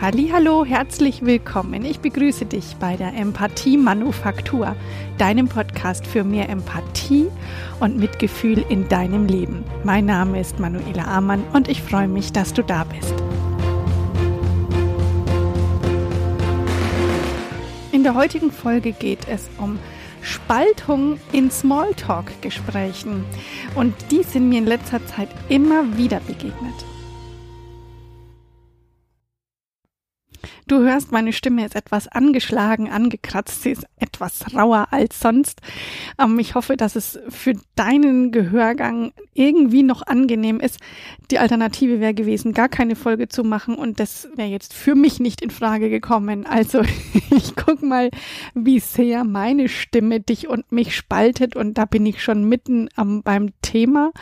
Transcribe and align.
Hallo, 0.00 0.64
herzlich 0.64 1.24
willkommen. 1.24 1.84
Ich 1.84 1.98
begrüße 1.98 2.46
dich 2.46 2.76
bei 2.78 2.96
der 2.96 3.14
Empathie 3.14 3.76
Manufaktur, 3.76 4.76
deinem 5.18 5.48
Podcast 5.48 6.06
für 6.06 6.22
mehr 6.22 6.48
Empathie 6.48 7.26
und 7.80 7.96
Mitgefühl 7.96 8.64
in 8.68 8.88
deinem 8.88 9.26
Leben. 9.26 9.64
Mein 9.82 10.06
Name 10.06 10.40
ist 10.40 10.60
Manuela 10.60 11.04
Amann 11.04 11.42
und 11.52 11.66
ich 11.66 11.82
freue 11.82 12.06
mich, 12.06 12.30
dass 12.32 12.52
du 12.52 12.62
da 12.62 12.84
bist. 12.84 13.12
In 17.90 18.04
der 18.04 18.14
heutigen 18.14 18.52
Folge 18.52 18.92
geht 18.92 19.26
es 19.28 19.50
um 19.58 19.80
Spaltung 20.22 21.18
in 21.32 21.50
Smalltalk-Gesprächen 21.50 23.24
und 23.74 23.94
die 24.12 24.22
sind 24.22 24.48
mir 24.48 24.58
in 24.58 24.66
letzter 24.66 25.04
Zeit 25.06 25.28
immer 25.48 25.96
wieder 25.96 26.20
begegnet. 26.20 26.84
Du 30.68 30.80
hörst, 30.80 31.12
meine 31.12 31.32
Stimme 31.32 31.64
ist 31.64 31.74
etwas 31.74 32.08
angeschlagen, 32.08 32.90
angekratzt. 32.90 33.62
Sie 33.62 33.70
ist 33.70 33.86
etwas 33.96 34.54
rauer 34.54 34.88
als 34.90 35.18
sonst. 35.18 35.62
Ähm, 36.22 36.38
ich 36.38 36.54
hoffe, 36.54 36.76
dass 36.76 36.94
es 36.94 37.18
für 37.30 37.54
deinen 37.74 38.32
Gehörgang 38.32 39.12
irgendwie 39.32 39.82
noch 39.82 40.06
angenehm 40.06 40.60
ist. 40.60 40.78
Die 41.30 41.38
Alternative 41.38 42.00
wäre 42.00 42.12
gewesen, 42.12 42.52
gar 42.52 42.68
keine 42.68 42.96
Folge 42.96 43.28
zu 43.28 43.44
machen 43.44 43.76
und 43.76 43.98
das 43.98 44.28
wäre 44.34 44.48
jetzt 44.48 44.74
für 44.74 44.94
mich 44.94 45.20
nicht 45.20 45.40
in 45.40 45.48
Frage 45.50 45.88
gekommen. 45.88 46.44
Also 46.44 46.82
ich 47.30 47.56
guck 47.56 47.82
mal, 47.82 48.10
wie 48.54 48.80
sehr 48.80 49.24
meine 49.24 49.70
Stimme 49.70 50.20
dich 50.20 50.48
und 50.48 50.70
mich 50.70 50.94
spaltet 50.94 51.56
und 51.56 51.78
da 51.78 51.86
bin 51.86 52.04
ich 52.04 52.22
schon 52.22 52.46
mitten 52.46 52.90
ähm, 52.98 53.22
beim 53.22 53.52
Thema. 53.62 54.12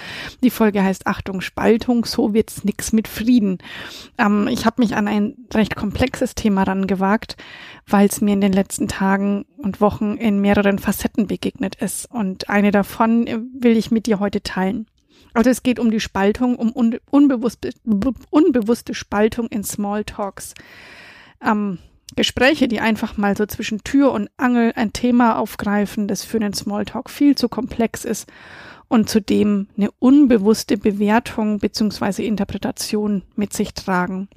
Die 0.45 0.51
Folge 0.51 0.84
heißt 0.84 1.09
Achtung 1.09 1.41
Spaltung, 1.41 2.05
so 2.05 2.34
wird's 2.34 2.62
nix 2.62 2.92
mit 2.92 3.09
Frieden. 3.09 3.59
Ähm, 4.17 4.47
ich 4.48 4.65
habe 4.65 4.81
mich 4.81 4.95
an 4.95 5.09
ein 5.09 5.34
recht 5.53 5.75
komplexes 5.75 6.36
Thema 6.37 6.63
rangewagt, 6.63 7.37
weil 7.89 8.07
es 8.07 8.21
mir 8.21 8.33
in 8.33 8.41
den 8.41 8.53
letzten 8.53 8.87
Tagen 8.87 9.45
und 9.56 9.81
Wochen 9.81 10.17
in 10.17 10.41
mehreren 10.41 10.78
Facetten 10.78 11.27
begegnet 11.27 11.75
ist. 11.75 12.09
Und 12.11 12.48
eine 12.48 12.70
davon 12.70 13.27
äh, 13.27 13.39
will 13.59 13.77
ich 13.77 13.91
mit 13.91 14.06
dir 14.06 14.20
heute 14.20 14.43
teilen. 14.43 14.87
Also 15.34 15.51
es 15.51 15.62
geht 15.62 15.78
um 15.78 15.91
die 15.91 16.01
Spaltung, 16.01 16.56
um 16.56 16.70
unbewusste, 17.11 17.70
unbewusste 18.31 18.95
Spaltung 18.95 19.48
in 19.48 19.65
Smalltalks. 19.65 20.55
Ähm, 21.45 21.78
Gespräche, 22.15 22.69
die 22.69 22.81
einfach 22.81 23.17
mal 23.17 23.37
so 23.37 23.45
zwischen 23.47 23.83
Tür 23.84 24.12
und 24.12 24.31
Angel 24.37 24.73
ein 24.77 24.93
Thema 24.93 25.39
aufgreifen, 25.39 26.09
das 26.09 26.25
für 26.25 26.39
einen 26.39 26.55
Smalltalk 26.55 27.11
viel 27.11 27.34
zu 27.34 27.48
komplex 27.48 28.05
ist 28.05 28.31
und 28.89 29.09
zudem 29.09 29.69
eine 29.77 29.91
unbewusste 29.98 30.78
Bewertung 30.78 31.59
beziehungsweise 31.59 32.23
Interpretation 32.23 33.23
mit 33.34 33.53
sich 33.53 33.75
tragen. 33.75 34.28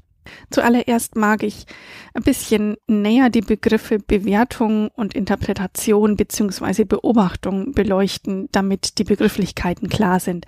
Zuallererst 0.51 1.15
mag 1.15 1.43
ich 1.43 1.65
ein 2.13 2.23
bisschen 2.23 2.77
näher 2.87 3.29
die 3.29 3.41
Begriffe 3.41 3.99
Bewertung 3.99 4.89
und 4.89 5.13
Interpretation 5.13 6.15
beziehungsweise 6.15 6.85
Beobachtung 6.85 7.73
beleuchten, 7.73 8.49
damit 8.51 8.97
die 8.97 9.03
Begrifflichkeiten 9.03 9.89
klar 9.89 10.19
sind. 10.19 10.45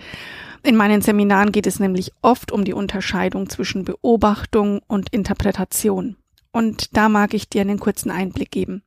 In 0.64 0.76
meinen 0.76 1.02
Seminaren 1.02 1.52
geht 1.52 1.68
es 1.68 1.80
nämlich 1.80 2.12
oft 2.22 2.52
um 2.52 2.66
die 2.66 2.74
Unterscheidung 2.74 3.50
zwischen 3.50 3.84
Beobachtung 3.84 4.82
und 4.88 5.09
Interpretation. 5.12 6.18
Und 6.52 6.96
da 6.96 7.09
mag 7.09 7.34
ich 7.34 7.50
dir 7.50 7.62
einen 7.62 7.80
kurzen 7.80 8.12
Einblick 8.12 8.52
geben. 8.52 8.84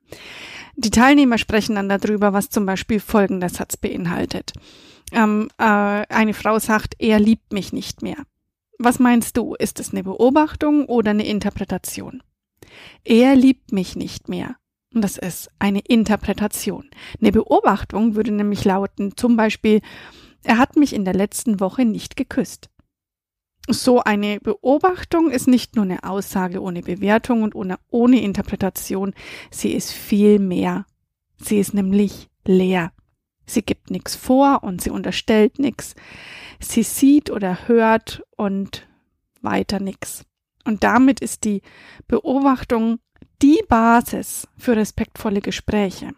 Die 0.77 0.91
Teilnehmer 0.91 1.39
sprechen 1.39 1.77
dann 1.77 1.89
darüber, 1.89 2.33
was 2.33 2.51
zum 2.51 2.67
Beispiel 2.67 3.01
folgender 3.01 3.49
Satz 3.49 3.77
beinhaltet. 3.77 4.53
Ähm, 5.13 5.49
äh, 5.59 5.65
eine 5.65 6.35
Frau 6.35 6.59
sagt, 6.59 6.95
er 6.99 7.19
liebt 7.19 7.53
mich 7.53 7.73
nicht 7.73 8.03
mehr. 8.03 8.17
Was 8.79 8.99
meinst 8.99 9.37
du? 9.37 9.55
Ist 9.55 9.81
es 9.81 9.93
eine 9.93 10.03
Beobachtung 10.03 10.87
oder 10.87 11.11
eine 11.11 11.27
Interpretation? 11.27 12.23
Er 13.05 13.37
liebt 13.37 13.73
mich 13.73 13.97
nicht 13.97 14.29
mehr. 14.29 14.57
Und 14.93 15.03
das 15.03 15.19
ist 15.19 15.51
eine 15.59 15.81
Interpretation. 15.81 16.89
Eine 17.21 17.33
Beobachtung 17.33 18.15
würde 18.15 18.33
nämlich 18.33 18.65
lauten, 18.65 19.17
zum 19.17 19.37
Beispiel, 19.37 19.81
er 20.45 20.59
hat 20.59 20.77
mich 20.77 20.93
in 20.93 21.05
der 21.05 21.15
letzten 21.15 21.59
Woche 21.59 21.85
nicht 21.85 22.17
geküsst. 22.17 22.71
So 23.69 24.03
eine 24.03 24.41
Beobachtung 24.41 25.31
ist 25.31 25.49
nicht 25.49 25.75
nur 25.75 25.85
eine 25.85 26.05
Aussage 26.05 26.61
ohne 26.61 26.83
Bewertung 26.83 27.43
und 27.43 27.55
ohne, 27.55 27.79
ohne 27.91 28.21
Interpretation, 28.21 29.15
sie 29.51 29.73
ist 29.73 29.91
viel 29.91 30.39
mehr. 30.39 30.85
Sie 31.39 31.59
ist 31.59 31.75
nämlich 31.75 32.29
leer. 32.47 32.93
Sie 33.47 33.63
gibt 33.63 33.91
nichts 33.91 34.17
vor 34.17 34.63
und 34.63 34.81
sie 34.81 34.91
unterstellt 34.91 35.59
nichts. 35.59 35.95
Sie 36.61 36.83
sieht 36.83 37.31
oder 37.31 37.69
hört 37.69 38.23
und 38.37 38.87
weiter 39.43 39.81
nichts. 39.81 40.25
Und 40.65 40.83
damit 40.83 41.21
ist 41.21 41.45
die 41.45 41.63
Beobachtung 42.09 42.99
die 43.43 43.63
Basis 43.69 44.49
für 44.57 44.77
respektvolle 44.77 45.41
Gespräche. 45.41 46.13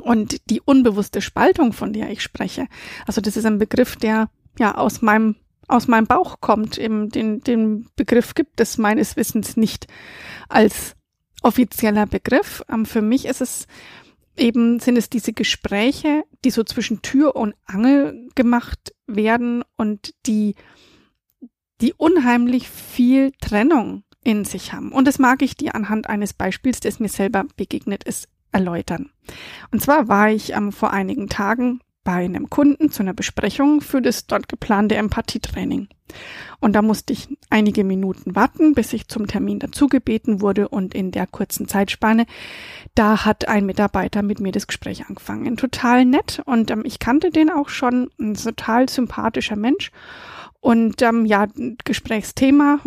Und 0.00 0.48
die 0.48 0.62
unbewusste 0.62 1.20
Spaltung, 1.20 1.74
von 1.74 1.92
der 1.92 2.10
ich 2.10 2.22
spreche, 2.22 2.66
also 3.06 3.20
das 3.20 3.36
ist 3.36 3.44
ein 3.44 3.58
Begriff, 3.58 3.96
der 3.96 4.30
ja 4.58 4.74
aus 4.74 5.02
meinem 5.02 5.36
aus 5.68 5.88
meinem 5.88 6.06
Bauch 6.06 6.40
kommt. 6.40 6.78
Eben 6.78 7.08
den, 7.08 7.40
den 7.40 7.88
Begriff 7.96 8.34
gibt 8.34 8.60
es 8.60 8.78
meines 8.78 9.16
Wissens 9.16 9.56
nicht 9.56 9.86
als 10.48 10.96
offizieller 11.42 12.06
Begriff. 12.06 12.62
Ähm, 12.68 12.86
für 12.86 13.02
mich 13.02 13.26
ist 13.26 13.40
es 13.40 13.66
eben 14.36 14.80
sind 14.80 14.96
es 14.96 15.10
diese 15.10 15.32
Gespräche, 15.32 16.24
die 16.44 16.50
so 16.50 16.64
zwischen 16.64 17.02
Tür 17.02 17.36
und 17.36 17.54
Angel 17.66 18.28
gemacht 18.34 18.94
werden 19.06 19.62
und 19.76 20.14
die, 20.26 20.54
die 21.80 21.94
unheimlich 21.94 22.68
viel 22.68 23.32
Trennung 23.40 24.04
in 24.24 24.44
sich 24.44 24.72
haben. 24.72 24.92
Und 24.92 25.06
das 25.06 25.18
mag 25.18 25.42
ich 25.42 25.56
dir 25.56 25.74
anhand 25.74 26.08
eines 26.08 26.32
Beispiels, 26.32 26.80
das 26.80 27.00
mir 27.00 27.08
selber 27.08 27.44
begegnet 27.56 28.04
ist, 28.04 28.28
erläutern. 28.52 29.10
Und 29.70 29.82
zwar 29.82 30.08
war 30.08 30.30
ich 30.30 30.52
ähm, 30.52 30.72
vor 30.72 30.92
einigen 30.92 31.28
Tagen 31.28 31.80
bei 32.04 32.24
einem 32.24 32.50
Kunden 32.50 32.90
zu 32.90 33.02
einer 33.02 33.14
Besprechung 33.14 33.80
für 33.80 34.02
das 34.02 34.26
dort 34.26 34.48
geplante 34.48 34.96
Empathietraining. 34.96 35.88
Und 36.60 36.74
da 36.74 36.82
musste 36.82 37.12
ich 37.12 37.28
einige 37.50 37.84
Minuten 37.84 38.34
warten, 38.34 38.74
bis 38.74 38.92
ich 38.92 39.08
zum 39.08 39.26
Termin 39.26 39.58
dazu 39.58 39.88
gebeten 39.88 40.40
wurde 40.40 40.68
und 40.68 40.94
in 40.94 41.10
der 41.10 41.26
kurzen 41.26 41.68
Zeitspanne, 41.68 42.26
da 42.94 43.24
hat 43.24 43.48
ein 43.48 43.66
Mitarbeiter 43.66 44.22
mit 44.22 44.40
mir 44.40 44.52
das 44.52 44.66
Gespräch 44.66 45.06
angefangen. 45.08 45.56
Total 45.56 46.04
nett 46.04 46.42
und 46.44 46.70
ähm, 46.70 46.82
ich 46.84 46.98
kannte 46.98 47.30
den 47.30 47.50
auch 47.50 47.68
schon, 47.68 48.10
ein 48.20 48.34
total 48.34 48.88
sympathischer 48.88 49.56
Mensch. 49.56 49.90
Und 50.60 51.02
ähm, 51.02 51.26
ja, 51.26 51.48
Gesprächsthema, 51.84 52.78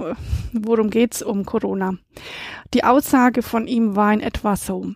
worum 0.54 0.90
geht's? 0.90 1.22
Um 1.22 1.46
Corona. 1.46 1.98
Die 2.74 2.86
Aussage 2.86 3.42
von 3.42 3.68
ihm 3.68 3.98
war 3.98 4.14
in 4.14 4.22
etwa 4.22 4.56
so. 4.56 4.94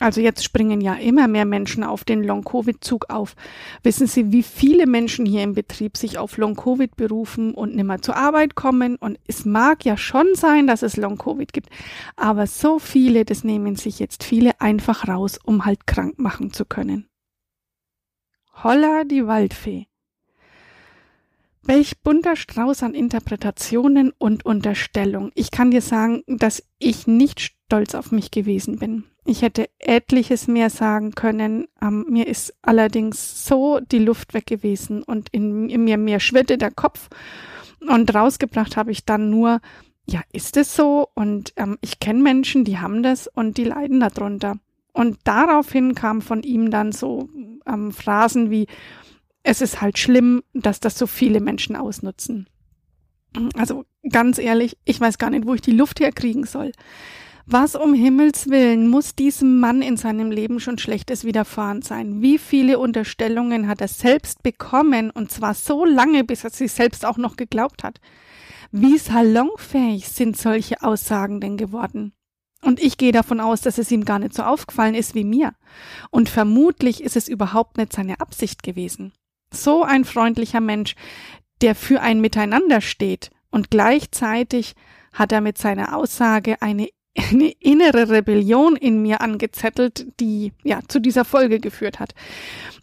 Also 0.00 0.20
jetzt 0.20 0.44
springen 0.44 0.80
ja 0.80 0.94
immer 0.94 1.26
mehr 1.26 1.44
Menschen 1.44 1.82
auf 1.82 2.04
den 2.04 2.22
Long-Covid-Zug 2.22 3.10
auf. 3.10 3.34
Wissen 3.82 4.06
Sie, 4.06 4.30
wie 4.30 4.44
viele 4.44 4.86
Menschen 4.86 5.26
hier 5.26 5.42
im 5.42 5.54
Betrieb 5.54 5.96
sich 5.96 6.18
auf 6.18 6.36
Long-Covid 6.36 6.96
berufen 6.96 7.52
und 7.52 7.74
nimmer 7.74 8.00
zur 8.00 8.16
Arbeit 8.16 8.54
kommen? 8.54 8.96
Und 8.96 9.18
es 9.26 9.44
mag 9.44 9.84
ja 9.84 9.96
schon 9.96 10.34
sein, 10.34 10.66
dass 10.66 10.82
es 10.82 10.96
Long-Covid 10.96 11.52
gibt, 11.52 11.70
aber 12.16 12.46
so 12.46 12.78
viele, 12.78 13.24
das 13.24 13.42
nehmen 13.42 13.76
sich 13.76 13.98
jetzt 13.98 14.22
viele 14.22 14.60
einfach 14.60 15.08
raus, 15.08 15.38
um 15.42 15.64
halt 15.64 15.86
krank 15.86 16.18
machen 16.18 16.52
zu 16.52 16.64
können. 16.64 17.08
Holla 18.62 19.04
die 19.04 19.26
Waldfee. 19.26 19.86
Welch 21.62 22.00
bunter 22.02 22.34
Strauß 22.34 22.82
an 22.82 22.94
Interpretationen 22.94 24.12
und 24.16 24.46
Unterstellung. 24.46 25.32
Ich 25.34 25.50
kann 25.50 25.70
dir 25.70 25.82
sagen, 25.82 26.22
dass 26.26 26.62
ich 26.78 27.06
nicht 27.06 27.40
stolz 27.40 27.94
auf 27.94 28.10
mich 28.10 28.30
gewesen 28.30 28.78
bin. 28.78 29.04
Ich 29.28 29.42
hätte 29.42 29.68
etliches 29.78 30.48
mehr 30.48 30.70
sagen 30.70 31.10
können. 31.10 31.68
Ähm, 31.82 32.06
mir 32.08 32.26
ist 32.26 32.54
allerdings 32.62 33.44
so 33.44 33.78
die 33.78 33.98
Luft 33.98 34.32
weg 34.32 34.46
gewesen 34.46 35.02
und 35.02 35.28
in, 35.32 35.68
in 35.68 35.84
mir 35.84 35.98
mir 35.98 36.18
schwirrte 36.18 36.56
der 36.56 36.70
Kopf. 36.70 37.10
Und 37.86 38.14
rausgebracht 38.14 38.78
habe 38.78 38.90
ich 38.90 39.04
dann 39.04 39.28
nur, 39.28 39.60
ja, 40.06 40.22
ist 40.32 40.56
es 40.56 40.74
so? 40.74 41.08
Und 41.14 41.52
ähm, 41.56 41.76
ich 41.82 42.00
kenne 42.00 42.22
Menschen, 42.22 42.64
die 42.64 42.78
haben 42.78 43.02
das 43.02 43.26
und 43.26 43.58
die 43.58 43.64
leiden 43.64 44.00
darunter. 44.00 44.56
Und 44.94 45.18
daraufhin 45.24 45.94
kam 45.94 46.22
von 46.22 46.42
ihm 46.42 46.70
dann 46.70 46.92
so 46.92 47.28
ähm, 47.66 47.92
Phrasen 47.92 48.50
wie, 48.50 48.66
es 49.42 49.60
ist 49.60 49.82
halt 49.82 49.98
schlimm, 49.98 50.42
dass 50.54 50.80
das 50.80 50.96
so 50.96 51.06
viele 51.06 51.40
Menschen 51.40 51.76
ausnutzen. 51.76 52.48
Also 53.58 53.84
ganz 54.10 54.38
ehrlich, 54.38 54.78
ich 54.86 54.98
weiß 54.98 55.18
gar 55.18 55.28
nicht, 55.28 55.46
wo 55.46 55.52
ich 55.52 55.60
die 55.60 55.72
Luft 55.76 56.00
herkriegen 56.00 56.44
soll. 56.44 56.72
Was 57.50 57.76
um 57.76 57.94
Himmels 57.94 58.50
willen 58.50 58.88
muss 58.88 59.14
diesem 59.14 59.58
Mann 59.58 59.80
in 59.80 59.96
seinem 59.96 60.30
Leben 60.30 60.60
schon 60.60 60.76
Schlechtes 60.76 61.24
widerfahren 61.24 61.80
sein? 61.80 62.20
Wie 62.20 62.36
viele 62.36 62.78
Unterstellungen 62.78 63.68
hat 63.68 63.80
er 63.80 63.88
selbst 63.88 64.42
bekommen 64.42 65.10
und 65.10 65.30
zwar 65.30 65.54
so 65.54 65.86
lange, 65.86 66.24
bis 66.24 66.44
er 66.44 66.50
sich 66.50 66.72
selbst 66.72 67.06
auch 67.06 67.16
noch 67.16 67.36
geglaubt 67.36 67.84
hat? 67.84 68.02
Wie 68.70 68.98
salonfähig 68.98 70.10
sind 70.10 70.36
solche 70.36 70.82
Aussagen 70.82 71.40
denn 71.40 71.56
geworden? 71.56 72.12
Und 72.60 72.80
ich 72.80 72.98
gehe 72.98 73.12
davon 73.12 73.40
aus, 73.40 73.62
dass 73.62 73.78
es 73.78 73.90
ihm 73.90 74.04
gar 74.04 74.18
nicht 74.18 74.34
so 74.34 74.42
aufgefallen 74.42 74.94
ist 74.94 75.14
wie 75.14 75.24
mir. 75.24 75.54
Und 76.10 76.28
vermutlich 76.28 77.02
ist 77.02 77.16
es 77.16 77.28
überhaupt 77.28 77.78
nicht 77.78 77.94
seine 77.94 78.20
Absicht 78.20 78.62
gewesen. 78.62 79.14
So 79.50 79.84
ein 79.84 80.04
freundlicher 80.04 80.60
Mensch, 80.60 80.96
der 81.62 81.74
für 81.74 82.02
ein 82.02 82.20
Miteinander 82.20 82.82
steht 82.82 83.30
und 83.50 83.70
gleichzeitig 83.70 84.74
hat 85.14 85.32
er 85.32 85.40
mit 85.40 85.56
seiner 85.56 85.96
Aussage 85.96 86.60
eine, 86.60 86.88
eine 87.18 87.50
innere 87.60 88.10
Rebellion 88.10 88.76
in 88.76 89.02
mir 89.02 89.20
angezettelt, 89.20 90.06
die 90.20 90.52
ja 90.62 90.80
zu 90.86 91.00
dieser 91.00 91.24
Folge 91.24 91.60
geführt 91.60 92.00
hat. 92.00 92.14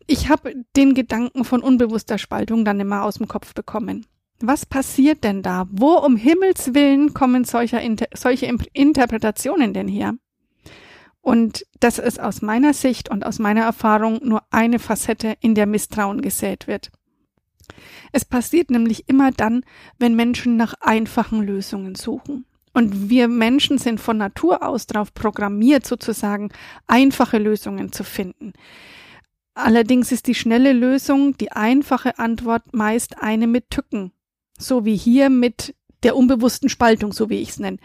Ich 0.07 0.29
habe 0.29 0.53
den 0.75 0.93
Gedanken 0.93 1.45
von 1.45 1.61
unbewusster 1.61 2.17
Spaltung 2.17 2.65
dann 2.65 2.79
immer 2.79 3.03
aus 3.03 3.15
dem 3.15 3.27
Kopf 3.27 3.53
bekommen. 3.53 4.05
Was 4.39 4.65
passiert 4.65 5.23
denn 5.23 5.41
da? 5.41 5.67
Wo 5.71 5.93
um 5.93 6.17
Himmels 6.17 6.73
willen 6.73 7.13
kommen 7.13 7.45
solche, 7.45 7.81
solche 8.13 8.53
Interpretationen 8.73 9.73
denn 9.73 9.87
her? 9.87 10.13
Und 11.21 11.65
das 11.79 11.97
ist 11.97 12.19
aus 12.19 12.41
meiner 12.43 12.73
Sicht 12.73 13.09
und 13.09 13.25
aus 13.25 13.39
meiner 13.39 13.63
Erfahrung 13.63 14.19
nur 14.21 14.43
eine 14.51 14.77
Facette, 14.77 15.35
in 15.39 15.55
der 15.55 15.65
Misstrauen 15.65 16.21
gesät 16.21 16.67
wird. 16.67 16.91
Es 18.11 18.25
passiert 18.25 18.69
nämlich 18.69 19.09
immer 19.09 19.31
dann, 19.31 19.63
wenn 19.97 20.15
Menschen 20.15 20.55
nach 20.55 20.75
einfachen 20.81 21.41
Lösungen 21.41 21.95
suchen. 21.95 22.45
Und 22.75 23.09
wir 23.09 23.29
Menschen 23.29 23.77
sind 23.77 24.01
von 24.01 24.17
Natur 24.17 24.61
aus 24.61 24.85
darauf 24.85 25.13
programmiert, 25.13 25.87
sozusagen 25.87 26.49
einfache 26.87 27.37
Lösungen 27.37 27.93
zu 27.93 28.03
finden. 28.03 28.51
Allerdings 29.53 30.11
ist 30.11 30.27
die 30.27 30.35
schnelle 30.35 30.73
Lösung, 30.73 31.37
die 31.37 31.53
einfache 31.53 32.19
Antwort 32.19 32.73
meist 32.73 33.21
eine 33.21 33.47
mit 33.47 33.69
Tücken. 33.69 34.11
So 34.59 34.83
wie 34.83 34.97
hier 34.97 35.29
mit 35.29 35.73
der 36.03 36.17
unbewussten 36.17 36.67
Spaltung, 36.67 37.13
so 37.13 37.29
wie 37.29 37.41
ich 37.41 37.51
es 37.51 37.59
nenne. 37.59 37.77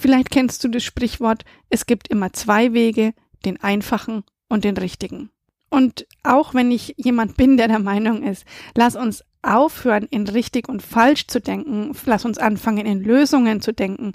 Vielleicht 0.00 0.30
kennst 0.30 0.64
du 0.64 0.68
das 0.68 0.82
Sprichwort, 0.82 1.44
es 1.68 1.84
gibt 1.84 2.08
immer 2.08 2.32
zwei 2.32 2.72
Wege, 2.72 3.12
den 3.44 3.62
einfachen 3.62 4.24
und 4.48 4.64
den 4.64 4.78
richtigen. 4.78 5.28
Und 5.70 6.06
auch 6.22 6.54
wenn 6.54 6.70
ich 6.70 6.94
jemand 6.96 7.36
bin, 7.36 7.56
der 7.56 7.68
der 7.68 7.78
Meinung 7.78 8.22
ist, 8.22 8.44
lass 8.74 8.96
uns 8.96 9.24
aufhören, 9.42 10.06
in 10.10 10.26
richtig 10.26 10.68
und 10.68 10.82
falsch 10.82 11.26
zu 11.26 11.40
denken, 11.40 11.92
lass 12.06 12.24
uns 12.24 12.38
anfangen, 12.38 12.86
in 12.86 13.02
Lösungen 13.02 13.60
zu 13.60 13.72
denken. 13.72 14.12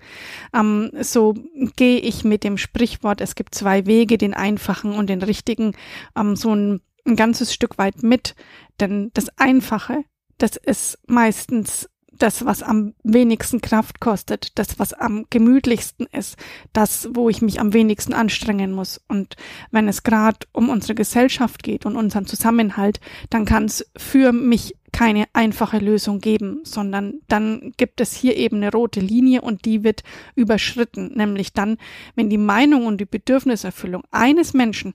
Ähm, 0.54 0.92
so 1.02 1.34
gehe 1.76 2.00
ich 2.00 2.24
mit 2.24 2.44
dem 2.44 2.58
Sprichwort, 2.58 3.22
es 3.22 3.36
gibt 3.36 3.56
zwei 3.56 3.86
Wege, 3.86 4.18
den 4.18 4.34
einfachen 4.34 4.94
und 4.94 5.10
den 5.10 5.22
richtigen, 5.22 5.76
ähm, 6.18 6.36
so 6.36 6.54
ein, 6.54 6.82
ein 7.06 7.16
ganzes 7.16 7.54
Stück 7.54 7.78
weit 7.78 8.04
mit. 8.04 8.36
Denn 8.80 9.12
das 9.14 9.28
Einfache, 9.38 10.04
das 10.38 10.58
ist 10.58 11.00
meistens 11.08 11.90
das, 12.18 12.46
was 12.46 12.64
am 12.64 12.94
wenigsten 13.04 13.62
Kraft 13.62 14.00
kostet, 14.00 14.58
das, 14.58 14.80
was 14.80 14.94
am 14.94 15.26
gemütlichsten 15.30 16.08
ist, 16.12 16.38
das, 16.72 17.10
wo 17.14 17.30
ich 17.30 17.42
mich 17.42 17.60
am 17.60 17.74
wenigsten 17.74 18.14
anstrengen 18.14 18.72
muss. 18.72 19.02
Und 19.08 19.36
wenn 19.72 19.88
es 19.88 20.04
gerade 20.04 20.40
um 20.52 20.70
unsere 20.70 20.96
Gesellschaft 20.96 21.64
geht 21.64 21.86
und 21.86 21.96
unseren 21.96 22.26
Zusammenhalt, 22.26 23.00
dann 23.30 23.46
kann 23.46 23.66
es 23.66 23.90
für 23.98 24.32
mich 24.32 24.76
keine 24.92 25.26
einfache 25.34 25.80
Lösung 25.80 26.20
geben, 26.20 26.62
sondern 26.64 27.16
dann 27.28 27.74
gibt 27.78 28.00
es 28.00 28.14
hier 28.14 28.38
eben 28.38 28.58
eine 28.58 28.72
rote 28.72 29.00
Linie 29.00 29.42
und 29.42 29.66
die 29.66 29.84
wird 29.84 30.04
überschritten, 30.36 31.14
nämlich 31.16 31.52
dann, 31.52 31.78
wenn 32.16 32.30
die 32.30 32.38
Meinung 32.38 32.86
und 32.86 33.02
die 33.02 33.06
Bedürfniserfüllung 33.06 34.04
eines 34.12 34.54
Menschen 34.54 34.94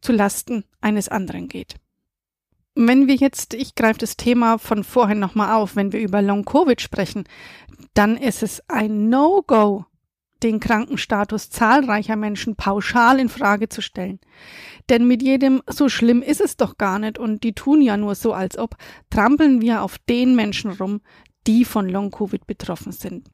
zu 0.00 0.12
Lasten 0.12 0.64
eines 0.80 1.08
anderen 1.08 1.48
geht. 1.48 1.76
Wenn 2.78 3.08
wir 3.08 3.14
jetzt, 3.14 3.54
ich 3.54 3.74
greife 3.74 4.00
das 4.00 4.18
Thema 4.18 4.58
von 4.58 4.84
vorhin 4.84 5.18
nochmal 5.18 5.56
auf, 5.56 5.76
wenn 5.76 5.92
wir 5.92 6.00
über 6.00 6.20
Long-Covid 6.20 6.78
sprechen, 6.82 7.24
dann 7.94 8.18
ist 8.18 8.42
es 8.42 8.62
ein 8.68 9.08
No-Go, 9.08 9.86
den 10.42 10.60
Krankenstatus 10.60 11.48
zahlreicher 11.48 12.16
Menschen 12.16 12.54
pauschal 12.54 13.18
in 13.18 13.30
Frage 13.30 13.70
zu 13.70 13.80
stellen. 13.80 14.20
Denn 14.90 15.08
mit 15.08 15.22
jedem 15.22 15.62
so 15.66 15.88
schlimm 15.88 16.20
ist 16.20 16.42
es 16.42 16.58
doch 16.58 16.76
gar 16.76 16.98
nicht 16.98 17.18
und 17.18 17.44
die 17.44 17.54
tun 17.54 17.80
ja 17.80 17.96
nur 17.96 18.14
so, 18.14 18.34
als 18.34 18.58
ob 18.58 18.76
trampeln 19.08 19.62
wir 19.62 19.80
auf 19.80 19.96
den 19.96 20.36
Menschen 20.36 20.70
rum, 20.70 21.00
die 21.46 21.64
von 21.64 21.88
Long-Covid 21.88 22.46
betroffen 22.46 22.92
sind. 22.92 23.30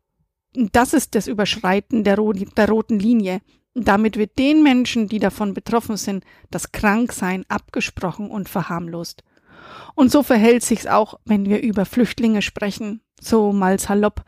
Das 0.55 0.93
ist 0.93 1.17
das 1.17 1.27
Überschreiten 1.27 2.05
der, 2.05 2.17
der 2.17 2.69
roten 2.69 3.01
Linie. 3.01 3.41
Damit 3.75 4.17
wird 4.17 4.39
den 4.39 4.63
Menschen, 4.63 5.09
die 5.09 5.19
davon 5.19 5.53
betroffen 5.53 5.97
sind, 5.97 6.25
das 6.53 6.71
Kranksein 6.71 7.45
abgesprochen 7.49 8.31
und 8.31 8.49
verharmlost. 8.49 9.25
Und 9.95 10.11
so 10.11 10.23
verhält 10.23 10.63
sich's 10.63 10.87
auch, 10.87 11.19
wenn 11.25 11.47
wir 11.47 11.63
über 11.63 11.85
Flüchtlinge 11.85 12.43
sprechen, 12.43 13.01
so 13.21 13.53
mal 13.53 13.79
salopp 13.79 14.25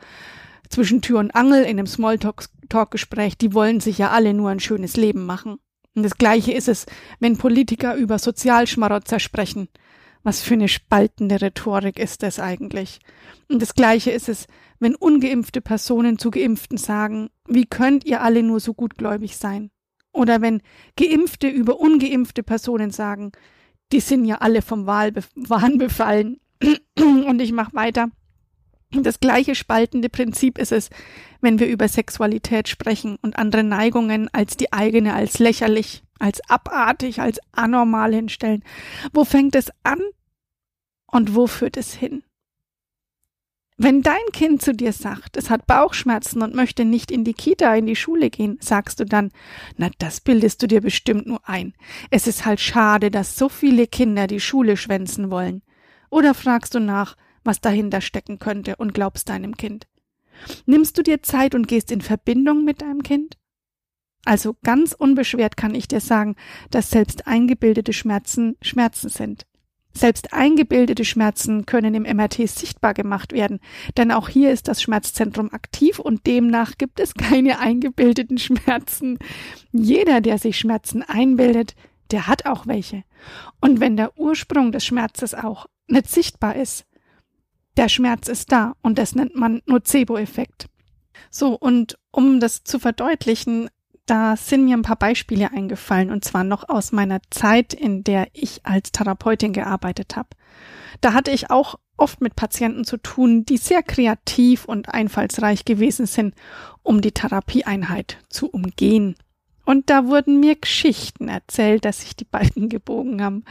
zwischen 0.69 1.01
Tür 1.01 1.19
und 1.19 1.35
Angel 1.35 1.63
in 1.63 1.79
einem 1.79 1.87
Smalltalk-Gespräch, 1.87 3.37
die 3.37 3.53
wollen 3.53 3.79
sich 3.79 3.97
ja 3.97 4.11
alle 4.11 4.33
nur 4.33 4.49
ein 4.49 4.59
schönes 4.59 4.97
Leben 4.97 5.25
machen. 5.25 5.57
Und 5.95 6.03
das 6.03 6.17
Gleiche 6.17 6.51
ist 6.51 6.67
es, 6.67 6.85
wenn 7.19 7.37
Politiker 7.37 7.95
über 7.95 8.19
Sozialschmarotzer 8.19 9.19
sprechen. 9.19 9.69
Was 10.23 10.41
für 10.41 10.55
eine 10.55 10.67
spaltende 10.67 11.39
Rhetorik 11.41 11.99
ist 11.99 12.23
das 12.23 12.39
eigentlich? 12.39 12.99
Und 13.47 13.61
das 13.61 13.75
Gleiche 13.75 14.11
ist 14.11 14.27
es, 14.27 14.47
wenn 14.79 14.95
ungeimpfte 14.95 15.61
Personen 15.61 16.17
zu 16.17 16.31
Geimpften 16.31 16.77
sagen, 16.77 17.29
wie 17.47 17.65
könnt 17.65 18.05
ihr 18.05 18.21
alle 18.21 18.43
nur 18.43 18.59
so 18.59 18.73
gutgläubig 18.73 19.37
sein? 19.37 19.69
Oder 20.11 20.41
wenn 20.41 20.61
Geimpfte 20.97 21.47
über 21.47 21.79
ungeimpfte 21.79 22.41
Personen 22.41 22.89
sagen, 22.89 23.31
die 23.91 23.99
sind 23.99 24.25
ja 24.25 24.37
alle 24.37 24.61
vom 24.61 24.85
Wahn 24.87 25.77
befallen. 25.77 26.39
Und 26.97 27.41
ich 27.41 27.51
mache 27.51 27.73
weiter. 27.73 28.09
Das 28.91 29.19
gleiche 29.19 29.55
spaltende 29.55 30.09
Prinzip 30.09 30.57
ist 30.57 30.71
es, 30.71 30.89
wenn 31.41 31.59
wir 31.59 31.67
über 31.67 31.87
Sexualität 31.87 32.69
sprechen 32.69 33.17
und 33.21 33.37
andere 33.37 33.63
Neigungen 33.63 34.29
als 34.33 34.57
die 34.57 34.71
eigene 34.71 35.13
als 35.13 35.39
lächerlich, 35.39 36.03
als 36.17 36.39
abartig, 36.49 37.19
als 37.19 37.39
anormal 37.51 38.13
hinstellen. 38.13 38.63
Wo 39.11 39.25
fängt 39.25 39.55
es 39.55 39.71
an 39.83 39.99
und 41.07 41.35
wo 41.35 41.47
führt 41.47 41.77
es 41.77 41.93
hin? 41.93 42.23
Wenn 43.77 44.01
dein 44.01 44.25
Kind 44.31 44.61
zu 44.61 44.73
dir 44.73 44.93
sagt, 44.93 45.35
es 45.35 45.49
hat 45.49 45.67
Bauchschmerzen 45.67 46.41
und 46.41 46.55
möchte 46.55 46.85
nicht 46.85 47.11
in 47.11 47.25
die 47.25 47.33
Kita, 47.33 47.75
in 47.75 47.85
die 47.85 47.97
Schule 47.97 48.29
gehen, 48.29 48.57
sagst 48.61 49.01
du 49.01 49.05
dann, 49.05 49.31
na, 49.75 49.89
das 49.97 50.21
bildest 50.21 50.63
du 50.63 50.67
dir 50.67 50.79
bestimmt 50.79 51.27
nur 51.27 51.47
ein. 51.47 51.73
Es 52.09 52.25
ist 52.25 52.45
halt 52.45 52.61
schade, 52.61 53.11
dass 53.11 53.35
so 53.35 53.49
viele 53.49 53.85
Kinder 53.85 54.27
die 54.27 54.39
Schule 54.39 54.77
schwänzen 54.77 55.29
wollen. 55.29 55.61
Oder 56.09 56.33
fragst 56.33 56.73
du 56.73 56.79
nach, 56.79 57.17
was 57.43 57.59
dahinter 57.59 57.99
stecken 57.99 58.39
könnte 58.39 58.77
und 58.77 58.93
glaubst 58.93 59.27
deinem 59.27 59.57
Kind? 59.57 59.87
Nimmst 60.65 60.97
du 60.97 61.03
dir 61.03 61.21
Zeit 61.21 61.53
und 61.53 61.67
gehst 61.67 61.91
in 61.91 62.01
Verbindung 62.01 62.63
mit 62.63 62.81
deinem 62.81 63.03
Kind? 63.03 63.37
Also 64.23 64.55
ganz 64.63 64.93
unbeschwert 64.93 65.57
kann 65.57 65.75
ich 65.75 65.89
dir 65.89 65.99
sagen, 65.99 66.35
dass 66.71 66.89
selbst 66.89 67.27
eingebildete 67.27 67.91
Schmerzen 67.91 68.55
Schmerzen 68.61 69.09
sind. 69.09 69.45
Selbst 69.97 70.33
eingebildete 70.33 71.05
Schmerzen 71.05 71.65
können 71.65 71.95
im 71.95 72.03
MRT 72.03 72.49
sichtbar 72.49 72.93
gemacht 72.93 73.31
werden, 73.31 73.61
denn 73.95 74.11
auch 74.11 74.27
hier 74.27 74.51
ist 74.51 74.67
das 74.67 74.81
Schmerzzentrum 74.81 75.53
aktiv 75.53 75.99
und 75.99 76.27
demnach 76.27 76.73
gibt 76.77 76.99
es 76.99 77.13
keine 77.13 77.59
eingebildeten 77.59 78.37
Schmerzen. 78.37 79.17
Jeder, 79.71 80.19
der 80.19 80.37
sich 80.37 80.59
Schmerzen 80.59 81.01
einbildet, 81.01 81.75
der 82.11 82.27
hat 82.27 82.45
auch 82.45 82.67
welche. 82.67 83.03
Und 83.61 83.79
wenn 83.79 83.95
der 83.95 84.17
Ursprung 84.17 84.73
des 84.73 84.85
Schmerzes 84.85 85.33
auch 85.33 85.65
nicht 85.87 86.09
sichtbar 86.09 86.57
ist, 86.57 86.85
der 87.77 87.87
Schmerz 87.87 88.27
ist 88.27 88.51
da 88.51 88.73
und 88.81 88.97
das 88.97 89.15
nennt 89.15 89.35
man 89.35 89.61
Nocebo-Effekt. 89.65 90.67
So, 91.29 91.55
und 91.55 91.97
um 92.11 92.41
das 92.41 92.63
zu 92.63 92.79
verdeutlichen, 92.79 93.69
da 94.05 94.35
sind 94.35 94.65
mir 94.65 94.77
ein 94.77 94.83
paar 94.83 94.97
Beispiele 94.97 95.51
eingefallen 95.51 96.11
und 96.11 96.23
zwar 96.23 96.43
noch 96.43 96.69
aus 96.69 96.91
meiner 96.91 97.19
Zeit, 97.31 97.73
in 97.73 98.03
der 98.03 98.27
ich 98.33 98.65
als 98.65 98.91
Therapeutin 98.91 99.53
gearbeitet 99.53 100.15
habe. 100.15 100.29
Da 101.01 101.13
hatte 101.13 101.31
ich 101.31 101.49
auch 101.49 101.75
oft 101.97 102.21
mit 102.21 102.35
Patienten 102.35 102.83
zu 102.83 102.97
tun, 102.97 103.45
die 103.45 103.57
sehr 103.57 103.83
kreativ 103.83 104.65
und 104.65 104.89
einfallsreich 104.89 105.65
gewesen 105.65 106.05
sind, 106.05 106.35
um 106.83 107.01
die 107.01 107.11
Therapieeinheit 107.11 108.17
zu 108.29 108.49
umgehen. 108.49 109.15
Und 109.65 109.89
da 109.89 110.05
wurden 110.05 110.39
mir 110.39 110.55
Geschichten 110.55 111.27
erzählt, 111.27 111.85
dass 111.85 112.01
sich 112.01 112.15
die 112.15 112.23
Balken 112.23 112.69
gebogen 112.69 113.23
haben. 113.23 113.43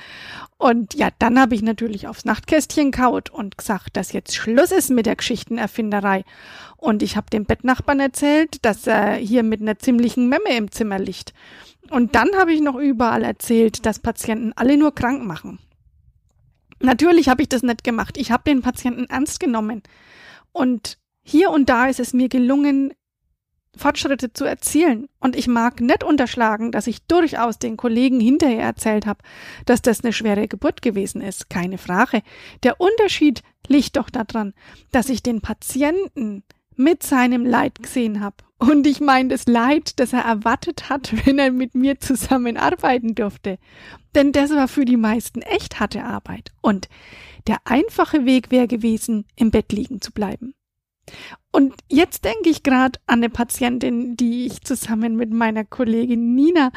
Und 0.56 0.94
ja, 0.94 1.09
dann 1.18 1.38
habe 1.38 1.54
ich 1.54 1.62
natürlich 1.62 2.06
aufs 2.06 2.25
Nachtkästchen 2.25 2.92
kaut 2.92 3.30
und 3.30 3.59
gesagt, 3.59 3.97
dass 3.97 4.12
jetzt 4.12 4.35
Schluss 4.35 4.71
ist 4.71 4.90
mit 4.90 5.06
der 5.06 5.16
Geschichtenerfinderei. 5.16 6.25
Und 6.76 7.02
ich 7.02 7.16
habe 7.16 7.30
dem 7.30 7.44
Bettnachbarn 7.44 8.00
erzählt, 8.00 8.64
dass 8.64 8.87
er 8.87 9.14
hier 9.14 9.42
mit 9.42 9.61
einer 9.61 9.78
ziemlichen 9.78 10.28
Memme 10.28 10.56
im 10.56 10.71
Zimmer 10.71 10.99
liegt. 10.99 11.35
Und 11.90 12.14
dann 12.14 12.28
habe 12.37 12.52
ich 12.52 12.61
noch 12.61 12.76
überall 12.76 13.25
erzählt, 13.25 13.85
dass 13.85 13.99
Patienten 13.99 14.52
alle 14.54 14.76
nur 14.76 14.94
krank 14.94 15.25
machen. 15.25 15.59
Natürlich 16.80 17.28
habe 17.28 17.42
ich 17.42 17.49
das 17.49 17.62
nicht 17.62 17.85
gemacht. 17.85 18.16
Ich 18.16 18.30
habe 18.30 18.44
den 18.44 18.62
Patienten 18.62 19.06
ernst 19.06 19.40
genommen. 19.40 19.83
Und 20.52 20.99
hier 21.23 21.50
und 21.50 21.68
da 21.68 21.87
ist 21.87 22.00
es 22.00 22.12
mir 22.12 22.28
gelungen, 22.28 22.92
Fortschritte 23.76 24.33
zu 24.33 24.45
erzielen. 24.45 25.09
Und 25.21 25.37
ich 25.37 25.49
mag 25.49 25.81
nicht 25.81 26.04
unterschlagen, 26.04 26.73
dass 26.73 26.87
ich 26.87 27.07
durchaus 27.07 27.59
den 27.59 27.76
Kollegen 27.76 28.21
hinterher 28.21 28.62
erzählt 28.62 29.07
habe, 29.07 29.23
dass 29.66 29.83
das 29.83 30.02
eine 30.02 30.12
schwere 30.12 30.49
Geburt 30.49 30.83
gewesen 30.83 31.21
ist. 31.21 31.50
Keine 31.50 31.78
Frage. 31.78 32.23
Der 32.62 32.81
Unterschied 32.81 33.43
liegt 33.69 33.97
doch 33.97 34.11
daran, 34.11 34.54
dass 34.93 35.09
ich 35.09 35.23
den 35.23 35.40
Patienten 35.40 36.43
mit 36.76 37.02
seinem 37.02 37.45
Leid 37.45 37.83
gesehen 37.83 38.21
habe. 38.21 38.37
Und 38.59 38.87
ich 38.87 39.00
meine 39.00 39.31
das 39.31 39.47
Leid, 39.47 39.99
das 40.00 40.12
er 40.12 40.23
erwartet 40.23 40.88
hat, 40.88 41.12
wenn 41.26 41.38
er 41.38 41.50
mit 41.50 41.75
mir 41.75 42.00
zusammenarbeiten 42.00 43.14
durfte. 43.14 43.59
Denn 44.14 44.33
das 44.33 44.50
war 44.50 44.69
für 44.69 44.85
die 44.85 44.97
meisten 44.97 45.43
echt 45.43 45.81
harte 45.81 46.04
Arbeit. 46.04 46.50
Und 46.61 46.88
der 47.47 47.59
einfache 47.64 48.25
Weg 48.25 48.50
wäre 48.50 48.69
gewesen, 48.69 49.26
im 49.37 49.50
Bett 49.50 49.73
liegen 49.73 50.00
zu 50.00 50.12
bleiben. 50.12 50.54
Und 51.50 51.75
jetzt 51.88 52.25
denke 52.25 52.49
ich 52.50 52.62
gerade 52.62 52.99
an 53.06 53.20
eine 53.20 53.30
Patientin, 53.30 54.16
die 54.16 54.46
ich 54.46 54.62
zusammen 54.62 55.16
mit 55.16 55.32
meiner 55.32 55.64
Kollegin 55.64 56.34
Nina 56.34 56.73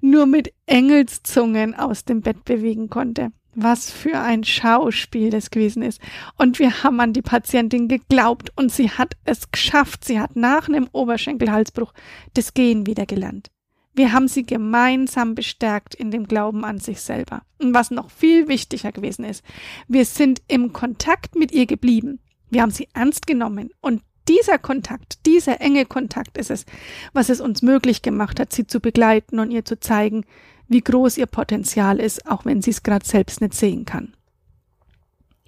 nur 0.00 0.26
mit 0.26 0.52
Engelszungen 0.66 1.74
aus 1.74 2.04
dem 2.04 2.22
Bett 2.22 2.44
bewegen 2.44 2.88
konnte. 2.88 3.32
Was 3.54 3.90
für 3.90 4.18
ein 4.18 4.42
Schauspiel 4.42 5.30
das 5.30 5.50
gewesen 5.50 5.82
ist. 5.82 6.00
Und 6.36 6.58
wir 6.58 6.82
haben 6.82 6.98
an 7.00 7.12
die 7.12 7.22
Patientin 7.22 7.86
geglaubt 7.86 8.50
und 8.56 8.72
sie 8.72 8.90
hat 8.90 9.14
es 9.24 9.50
geschafft. 9.50 10.04
Sie 10.04 10.18
hat 10.18 10.34
nach 10.34 10.68
einem 10.68 10.88
Oberschenkelhalsbruch 10.90 11.92
das 12.32 12.54
Gehen 12.54 12.86
wieder 12.86 13.06
gelernt. 13.06 13.50
Wir 13.96 14.12
haben 14.12 14.26
sie 14.26 14.44
gemeinsam 14.44 15.36
bestärkt 15.36 15.94
in 15.94 16.10
dem 16.10 16.26
Glauben 16.26 16.64
an 16.64 16.78
sich 16.78 17.00
selber. 17.00 17.42
Und 17.58 17.74
was 17.74 17.92
noch 17.92 18.10
viel 18.10 18.48
wichtiger 18.48 18.90
gewesen 18.90 19.24
ist, 19.24 19.44
wir 19.86 20.04
sind 20.04 20.42
im 20.48 20.72
Kontakt 20.72 21.36
mit 21.36 21.52
ihr 21.52 21.66
geblieben. 21.66 22.18
Wir 22.54 22.62
haben 22.62 22.70
sie 22.70 22.88
ernst 22.94 23.26
genommen 23.26 23.70
und 23.80 24.02
dieser 24.28 24.58
Kontakt, 24.58 25.26
dieser 25.26 25.60
enge 25.60 25.84
Kontakt 25.84 26.38
ist 26.38 26.50
es, 26.50 26.64
was 27.12 27.28
es 27.28 27.40
uns 27.40 27.60
möglich 27.60 28.00
gemacht 28.00 28.40
hat, 28.40 28.52
sie 28.52 28.66
zu 28.66 28.80
begleiten 28.80 29.38
und 29.38 29.50
ihr 29.50 29.64
zu 29.64 29.78
zeigen, 29.78 30.24
wie 30.68 30.80
groß 30.80 31.18
ihr 31.18 31.26
Potenzial 31.26 32.00
ist, 32.00 32.26
auch 32.26 32.46
wenn 32.46 32.62
sie 32.62 32.70
es 32.70 32.82
gerade 32.82 33.04
selbst 33.04 33.42
nicht 33.42 33.54
sehen 33.54 33.84
kann. 33.84 34.14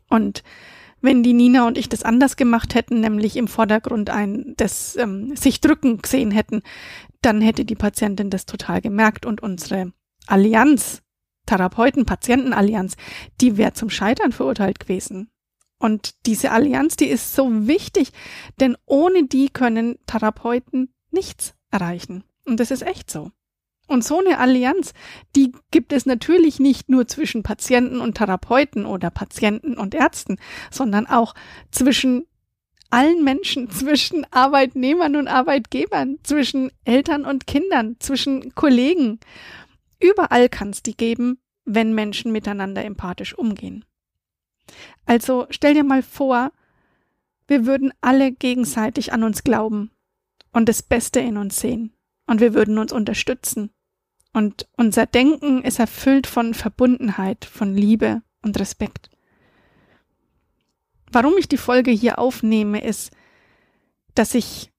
Und 0.08 0.42
wenn 1.00 1.22
die 1.22 1.32
Nina 1.32 1.66
und 1.66 1.78
ich 1.78 1.88
das 1.88 2.02
anders 2.02 2.36
gemacht 2.36 2.74
hätten, 2.74 3.00
nämlich 3.00 3.36
im 3.36 3.48
Vordergrund 3.48 4.10
ein 4.10 4.54
das 4.56 4.96
ähm, 4.96 5.36
sich 5.36 5.60
drücken 5.60 6.02
gesehen 6.02 6.30
hätten, 6.30 6.62
dann 7.22 7.40
hätte 7.40 7.64
die 7.64 7.74
Patientin 7.74 8.30
das 8.30 8.46
total 8.46 8.80
gemerkt 8.80 9.24
und 9.24 9.42
unsere 9.42 9.92
Allianz, 10.26 11.02
Therapeuten-Patienten-Allianz, 11.46 12.96
die 13.40 13.56
wäre 13.56 13.72
zum 13.72 13.88
Scheitern 13.88 14.32
verurteilt 14.32 14.80
gewesen. 14.80 15.30
Und 15.78 16.14
diese 16.26 16.52
Allianz, 16.52 16.96
die 16.96 17.06
ist 17.06 17.34
so 17.34 17.66
wichtig, 17.66 18.12
denn 18.60 18.76
ohne 18.86 19.26
die 19.26 19.48
können 19.48 19.98
Therapeuten 20.06 20.94
nichts 21.10 21.54
erreichen. 21.70 22.24
Und 22.46 22.60
das 22.60 22.70
ist 22.70 22.82
echt 22.82 23.10
so. 23.10 23.30
Und 23.88 24.02
so 24.02 24.18
eine 24.18 24.38
Allianz, 24.38 24.94
die 25.36 25.52
gibt 25.70 25.92
es 25.92 26.06
natürlich 26.06 26.58
nicht 26.58 26.88
nur 26.88 27.06
zwischen 27.06 27.42
Patienten 27.42 28.00
und 28.00 28.16
Therapeuten 28.16 28.84
oder 28.84 29.10
Patienten 29.10 29.76
und 29.76 29.94
Ärzten, 29.94 30.38
sondern 30.70 31.06
auch 31.06 31.34
zwischen 31.70 32.26
allen 32.90 33.22
Menschen, 33.22 33.70
zwischen 33.70 34.26
Arbeitnehmern 34.32 35.16
und 35.16 35.28
Arbeitgebern, 35.28 36.18
zwischen 36.22 36.72
Eltern 36.84 37.24
und 37.24 37.46
Kindern, 37.46 37.96
zwischen 38.00 38.54
Kollegen. 38.54 39.20
Überall 40.00 40.48
kann 40.48 40.70
es 40.70 40.82
die 40.82 40.96
geben, 40.96 41.38
wenn 41.64 41.94
Menschen 41.94 42.32
miteinander 42.32 42.84
empathisch 42.84 43.36
umgehen. 43.36 43.84
Also 45.06 45.46
stell 45.50 45.74
dir 45.74 45.84
mal 45.84 46.02
vor, 46.02 46.52
wir 47.46 47.64
würden 47.64 47.92
alle 48.00 48.32
gegenseitig 48.32 49.12
an 49.12 49.22
uns 49.22 49.44
glauben 49.44 49.90
und 50.52 50.68
das 50.68 50.82
Beste 50.82 51.20
in 51.20 51.36
uns 51.36 51.60
sehen 51.60 51.92
und 52.26 52.40
wir 52.40 52.54
würden 52.54 52.78
uns 52.78 52.92
unterstützen. 52.92 53.70
Und 54.32 54.68
unser 54.76 55.06
Denken 55.06 55.62
ist 55.62 55.78
erfüllt 55.78 56.26
von 56.26 56.52
Verbundenheit, 56.52 57.44
von 57.44 57.74
Liebe 57.74 58.22
und 58.42 58.58
Respekt. 58.60 59.08
Warum 61.10 61.34
ich 61.38 61.48
die 61.48 61.56
Folge 61.56 61.92
hier 61.92 62.18
aufnehme, 62.18 62.82
ist, 62.82 63.12
dass 64.14 64.34
ich 64.34 64.72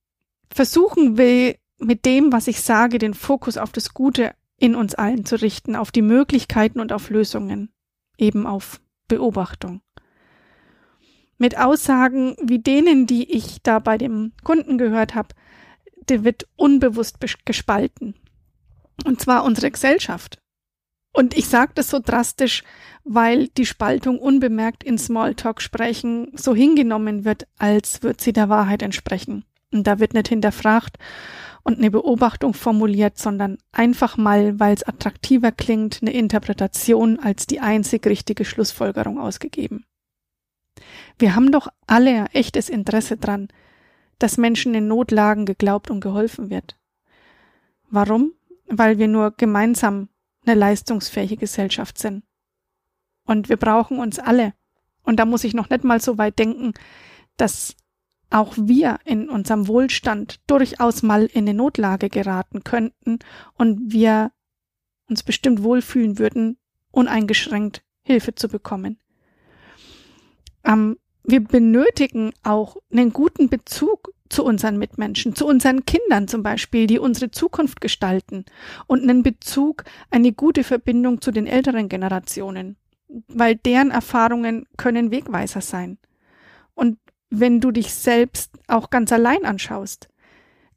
versuchen 0.54 1.18
will, 1.18 1.56
mit 1.80 2.06
dem, 2.06 2.32
was 2.32 2.48
ich 2.48 2.62
sage, 2.62 2.98
den 2.98 3.14
Fokus 3.14 3.58
auf 3.58 3.72
das 3.72 3.94
Gute 3.94 4.34
in 4.58 4.76
uns 4.76 4.96
allen 4.96 5.26
zu 5.26 5.40
richten, 5.42 5.76
auf 5.76 5.92
die 5.92 6.02
Möglichkeiten 6.02 6.80
und 6.80 6.92
auf 6.92 7.10
Lösungen, 7.10 7.72
eben 8.18 8.48
auf 8.48 8.82
Beobachtung. 9.08 9.82
Mit 11.38 11.58
Aussagen 11.58 12.36
wie 12.42 12.60
denen, 12.60 13.06
die 13.08 13.32
ich 13.32 13.62
da 13.62 13.80
bei 13.80 13.98
dem 13.98 14.34
Kunden 14.44 14.78
gehört 14.78 15.16
habe, 15.16 15.30
der 16.10 16.24
wird 16.24 16.48
unbewusst 16.56 17.18
gespalten. 17.46 18.16
Und 19.06 19.22
zwar 19.22 19.44
unsere 19.44 19.70
Gesellschaft. 19.70 20.40
Und 21.14 21.36
ich 21.36 21.48
sage 21.48 21.72
das 21.76 21.90
so 21.90 22.00
drastisch, 22.00 22.64
weil 23.04 23.48
die 23.50 23.66
Spaltung 23.66 24.20
unbemerkt 24.20 24.84
in 24.84 24.98
Smalltalk-Sprechen 24.98 26.32
so 26.36 26.54
hingenommen 26.54 27.26
wird, 27.26 27.48
als 27.58 28.04
wird 28.04 28.22
sie 28.22 28.34
der 28.34 28.50
Wahrheit 28.50 28.82
entsprechen. 28.82 29.44
Und 29.74 29.88
da 29.88 30.00
wird 30.00 30.14
nicht 30.14 30.28
hinterfragt 30.28 30.98
und 31.64 31.80
eine 31.80 31.92
Beobachtung 31.92 32.54
formuliert, 32.54 33.18
sondern 33.18 33.58
einfach 33.72 34.18
mal, 34.18 34.60
weil 34.60 34.74
es 34.74 34.84
attraktiver 34.84 35.52
klingt, 35.52 36.00
eine 36.02 36.14
Interpretation 36.14 37.20
als 37.20 37.48
die 37.48 37.60
einzig 37.60 38.06
richtige 38.06 38.46
Schlussfolgerung 38.46 39.20
ausgegeben. 39.20 39.86
Wir 41.18 41.36
haben 41.36 41.52
doch 41.52 41.68
alle 41.86 42.26
echtes 42.34 42.70
Interesse 42.70 43.18
dran, 43.18 43.48
dass 44.20 44.38
Menschen 44.38 44.74
in 44.74 44.88
Notlagen 44.88 45.46
geglaubt 45.46 45.92
und 45.92 46.02
geholfen 46.02 46.50
wird. 46.50 46.78
Warum? 47.90 48.34
Weil 48.68 48.98
wir 48.98 49.08
nur 49.08 49.32
gemeinsam 49.32 50.10
eine 50.46 50.56
leistungsfähige 50.56 51.38
Gesellschaft 51.38 51.98
sind. 51.98 52.24
Und 53.26 53.50
wir 53.50 53.58
brauchen 53.58 54.00
uns 54.00 54.20
alle. 54.20 54.54
Und 55.04 55.18
da 55.20 55.26
muss 55.26 55.44
ich 55.44 55.54
noch 55.54 55.70
nicht 55.70 55.84
mal 55.84 56.02
so 56.02 56.18
weit 56.18 56.40
denken, 56.40 56.74
dass 57.38 57.76
auch 58.30 58.54
wir 58.58 59.00
in 59.06 59.30
unserem 59.30 59.68
Wohlstand 59.68 60.42
durchaus 60.48 61.02
mal 61.02 61.26
in 61.26 61.48
eine 61.48 61.54
Notlage 61.54 62.10
geraten 62.10 62.64
könnten 62.64 63.20
und 63.54 63.94
wir 63.94 64.32
uns 65.10 65.24
bestimmt 65.24 65.64
wohlfühlen 65.64 66.20
würden, 66.20 66.58
uneingeschränkt 66.92 67.84
Hilfe 68.02 68.36
zu 68.36 68.50
bekommen. 68.50 69.00
Ähm, 70.68 70.98
wir 71.24 71.44
benötigen 71.44 72.32
auch 72.44 72.78
einen 72.92 73.12
guten 73.12 73.50
Bezug 73.50 74.14
zu 74.30 74.44
unseren 74.44 74.78
Mitmenschen, 74.78 75.36
zu 75.36 75.46
unseren 75.46 75.86
Kindern 75.86 76.28
zum 76.28 76.44
Beispiel, 76.44 76.88
die 76.88 77.00
unsere 77.00 77.32
Zukunft 77.32 77.82
gestalten 77.82 78.46
und 78.86 79.04
einen 79.04 79.24
Bezug, 79.24 79.84
eine 80.12 80.32
gute 80.32 80.64
Verbindung 80.64 81.22
zu 81.22 81.32
den 81.32 81.48
älteren 81.48 81.90
Generationen, 81.90 82.78
weil 83.28 83.56
deren 83.56 83.92
Erfahrungen 83.92 84.68
können 84.78 85.12
Wegweiser 85.12 85.62
sein. 85.62 85.98
Und 86.76 86.98
wenn 87.30 87.60
du 87.60 87.72
dich 87.72 87.94
selbst 87.94 88.52
auch 88.68 88.90
ganz 88.90 89.12
allein 89.12 89.46
anschaust, 89.46 90.08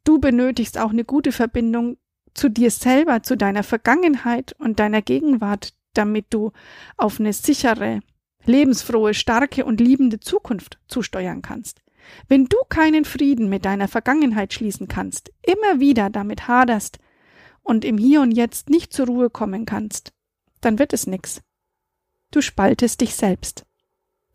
du 0.03 0.19
benötigst 0.19 0.77
auch 0.77 0.91
eine 0.91 1.05
gute 1.05 1.31
Verbindung 1.31 1.97
zu 2.33 2.49
dir 2.49 2.71
selber, 2.71 3.23
zu 3.23 3.35
deiner 3.35 3.63
Vergangenheit 3.63 4.53
und 4.59 4.79
deiner 4.79 5.01
Gegenwart, 5.01 5.73
damit 5.93 6.27
du 6.29 6.51
auf 6.97 7.19
eine 7.19 7.33
sichere, 7.33 7.99
lebensfrohe, 8.45 9.13
starke 9.13 9.65
und 9.65 9.79
liebende 9.79 10.19
Zukunft 10.19 10.79
zusteuern 10.87 11.41
kannst. 11.41 11.81
Wenn 12.27 12.45
du 12.45 12.57
keinen 12.69 13.05
Frieden 13.05 13.49
mit 13.49 13.65
deiner 13.65 13.87
Vergangenheit 13.87 14.53
schließen 14.53 14.87
kannst, 14.87 15.31
immer 15.43 15.79
wieder 15.79 16.09
damit 16.09 16.47
haderst 16.47 16.99
und 17.63 17.85
im 17.85 17.97
Hier 17.97 18.21
und 18.21 18.31
Jetzt 18.31 18.69
nicht 18.69 18.93
zur 18.93 19.07
Ruhe 19.07 19.29
kommen 19.29 19.65
kannst, 19.65 20.13
dann 20.61 20.79
wird 20.79 20.93
es 20.93 21.07
nix. 21.07 21.41
Du 22.31 22.41
spaltest 22.41 23.01
dich 23.01 23.15
selbst. 23.15 23.65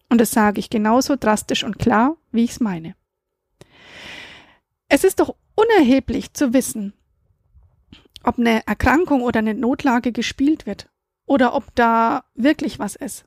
Und 0.08 0.20
das 0.20 0.30
sage 0.30 0.60
ich 0.60 0.70
genauso 0.70 1.16
drastisch 1.16 1.64
und 1.64 1.78
klar, 1.78 2.16
wie 2.30 2.44
ich's 2.44 2.60
meine. 2.60 2.94
Es 4.88 5.02
ist 5.02 5.18
doch 5.18 5.34
unerheblich 5.56 6.32
zu 6.32 6.52
wissen, 6.52 6.92
ob 8.22 8.38
eine 8.38 8.64
Erkrankung 8.66 9.22
oder 9.22 9.38
eine 9.40 9.54
Notlage 9.54 10.12
gespielt 10.12 10.66
wird 10.66 10.88
oder 11.26 11.54
ob 11.54 11.74
da 11.74 12.24
wirklich 12.34 12.78
was 12.78 12.94
ist. 12.94 13.24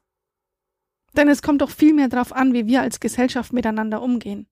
Denn 1.16 1.28
es 1.28 1.42
kommt 1.42 1.62
doch 1.62 1.70
viel 1.70 1.94
mehr 1.94 2.08
darauf 2.08 2.34
an, 2.34 2.54
wie 2.54 2.68
wir 2.68 2.82
als 2.82 3.00
Gesellschaft 3.00 3.54
miteinander 3.54 4.02
umgehen. 4.02 4.48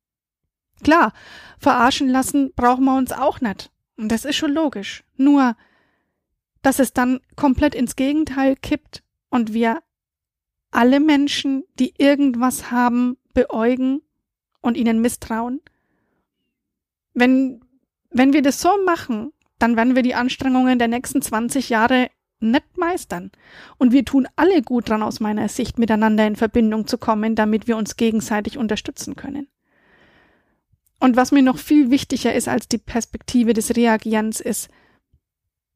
Klar, 0.83 1.13
verarschen 1.59 2.09
lassen 2.09 2.53
brauchen 2.55 2.85
wir 2.85 2.97
uns 2.97 3.11
auch 3.11 3.41
nicht. 3.41 3.71
Und 3.97 4.11
das 4.11 4.25
ist 4.25 4.35
schon 4.35 4.51
logisch. 4.51 5.03
Nur, 5.15 5.55
dass 6.61 6.79
es 6.79 6.93
dann 6.93 7.19
komplett 7.35 7.75
ins 7.75 7.95
Gegenteil 7.95 8.55
kippt 8.55 9.03
und 9.29 9.53
wir 9.53 9.81
alle 10.71 10.99
Menschen, 10.99 11.63
die 11.79 11.93
irgendwas 11.97 12.71
haben, 12.71 13.17
beäugen 13.33 14.01
und 14.61 14.77
ihnen 14.77 15.01
misstrauen. 15.01 15.61
Wenn, 17.13 17.61
wenn 18.11 18.33
wir 18.33 18.41
das 18.41 18.61
so 18.61 18.69
machen, 18.85 19.31
dann 19.59 19.75
werden 19.75 19.95
wir 19.95 20.03
die 20.03 20.15
Anstrengungen 20.15 20.77
der 20.77 20.87
nächsten 20.87 21.21
20 21.21 21.69
Jahre 21.69 22.09
nicht 22.39 22.77
meistern. 22.77 23.31
Und 23.77 23.91
wir 23.91 24.05
tun 24.05 24.27
alle 24.35 24.61
gut 24.61 24.89
dran 24.89 25.03
aus 25.03 25.19
meiner 25.19 25.49
Sicht, 25.49 25.79
miteinander 25.79 26.25
in 26.27 26.35
Verbindung 26.35 26.87
zu 26.87 26.97
kommen, 26.97 27.35
damit 27.35 27.67
wir 27.67 27.77
uns 27.77 27.95
gegenseitig 27.97 28.57
unterstützen 28.57 29.15
können. 29.15 29.47
Und 30.99 31.15
was 31.15 31.31
mir 31.31 31.43
noch 31.43 31.57
viel 31.57 31.91
wichtiger 31.91 32.33
ist 32.33 32.47
als 32.47 32.67
die 32.67 32.79
Perspektive 32.79 33.53
des 33.53 33.75
Reagierens, 33.75 34.39
ist 34.39 34.69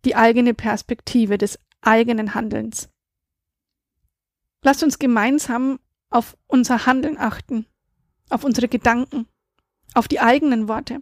die 0.06 0.15
eigene 0.15 0.53
Perspektive 0.53 1.38
des 1.38 1.60
eigenen 1.82 2.34
Handelns. 2.34 2.89
Lasst 4.63 4.84
uns 4.84 5.00
gemeinsam 5.00 5.80
auf 6.10 6.38
unser 6.48 6.86
Handeln 6.86 7.18
achten, 7.18 7.65
auf 8.30 8.44
unsere 8.44 8.68
Gedanken, 8.68 9.27
auf 9.94 10.08
die 10.08 10.20
eigenen 10.20 10.68
Worte. 10.68 11.01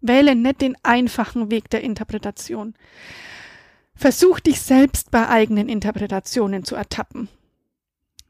Wähle 0.00 0.34
nicht 0.34 0.60
den 0.60 0.76
einfachen 0.82 1.50
Weg 1.50 1.70
der 1.70 1.82
Interpretation. 1.82 2.74
Versuch 4.00 4.40
dich 4.40 4.62
selbst 4.62 5.10
bei 5.10 5.28
eigenen 5.28 5.68
Interpretationen 5.68 6.64
zu 6.64 6.74
ertappen. 6.74 7.28